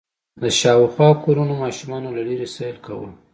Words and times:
د 0.41 0.43
شاوخوا 0.59 1.09
کورونو 1.23 1.53
ماشومانو 1.63 2.07
له 2.15 2.21
لېرې 2.27 2.47
سيل 2.55 2.77
کوه. 2.85 3.09